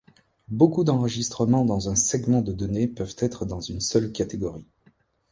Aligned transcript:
Beaucoup 0.47 0.83
d'enregistrements 0.83 1.63
dans 1.63 1.89
un 1.91 1.95
segment 1.95 2.41
de 2.41 2.53
données 2.53 2.87
peuvent 2.87 3.13
être 3.19 3.45
dans 3.45 3.61
une 3.61 3.81
seule 3.81 4.11
catégorie. 4.11 4.65